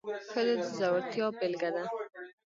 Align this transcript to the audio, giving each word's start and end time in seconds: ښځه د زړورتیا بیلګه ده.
ښځه 0.31 0.53
د 0.59 0.63
زړورتیا 0.77 1.27
بیلګه 1.37 1.69
ده. 1.75 1.83